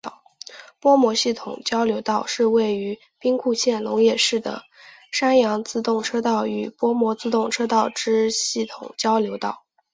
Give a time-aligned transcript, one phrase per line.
[0.79, 4.63] 播磨系统交流道是位于兵库县龙野市的
[5.11, 9.63] 山阳自动车道与播磨自动车道之系统交流道。